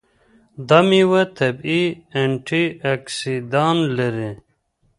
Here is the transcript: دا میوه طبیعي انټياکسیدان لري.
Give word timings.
دا 0.67 0.79
میوه 0.89 1.21
طبیعي 1.37 1.83
انټياکسیدان 2.21 3.77
لري. 3.97 4.31